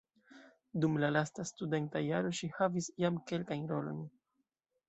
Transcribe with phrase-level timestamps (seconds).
[0.85, 4.05] Dum la lasta studenta jaro ŝi havis jam kelkajn rolojn.